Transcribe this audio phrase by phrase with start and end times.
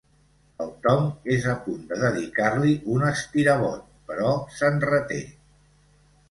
[0.63, 1.03] El Tom
[1.35, 5.21] és a punt dedicar-li un estirabot, però se'n reté.